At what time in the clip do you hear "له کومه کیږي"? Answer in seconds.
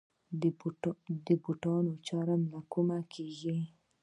2.53-3.57